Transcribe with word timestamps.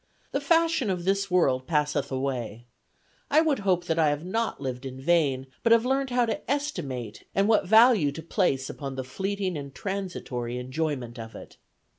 The 0.31 0.41
fashion 0.41 0.89
of 0.89 1.05
this 1.05 1.29
world 1.29 1.67
passeth 1.67 2.11
away 2.11 2.65
I 3.29 3.41
would 3.41 3.59
hope 3.59 3.85
that 3.85 3.99
I 3.99 4.07
have 4.09 4.25
not 4.25 4.59
lived 4.59 4.83
in 4.83 4.99
vain, 4.99 5.45
but 5.61 5.71
have 5.71 5.85
learnt 5.85 6.09
how 6.09 6.25
to 6.25 6.49
estimate 6.49 7.25
and 7.35 7.47
what 7.47 7.67
value 7.67 8.11
to 8.13 8.23
place 8.23 8.67
upon 8.67 8.95
the 8.95 9.03
fleeting 9.03 9.55
and 9.55 9.75
transitory 9.75 10.57
enjoyment 10.57 11.19
of 11.19 11.35
it. 11.35 11.57